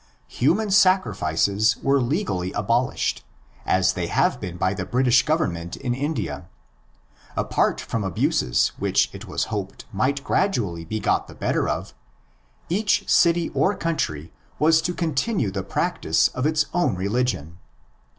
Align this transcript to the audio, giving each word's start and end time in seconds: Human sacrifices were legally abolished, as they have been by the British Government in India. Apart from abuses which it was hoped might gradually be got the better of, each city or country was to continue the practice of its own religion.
Human 0.29 0.71
sacrifices 0.71 1.77
were 1.77 2.01
legally 2.01 2.51
abolished, 2.53 3.23
as 3.67 3.93
they 3.93 4.07
have 4.07 4.39
been 4.41 4.57
by 4.57 4.73
the 4.73 4.83
British 4.83 5.21
Government 5.23 5.75
in 5.77 5.93
India. 5.93 6.49
Apart 7.37 7.79
from 7.79 8.03
abuses 8.03 8.69
which 8.79 9.11
it 9.13 9.27
was 9.27 9.43
hoped 9.53 9.85
might 9.93 10.23
gradually 10.23 10.85
be 10.85 10.99
got 10.99 11.27
the 11.27 11.35
better 11.35 11.69
of, 11.69 11.93
each 12.67 13.07
city 13.07 13.49
or 13.49 13.75
country 13.75 14.33
was 14.57 14.81
to 14.81 14.95
continue 14.95 15.51
the 15.51 15.61
practice 15.61 16.29
of 16.29 16.47
its 16.47 16.65
own 16.73 16.95
religion. 16.95 17.59